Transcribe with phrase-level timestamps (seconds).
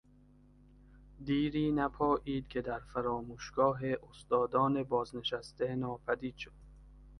[1.25, 6.53] دیری نپائید که در فراموشگاه استادان بازنشسته ناپدید شد.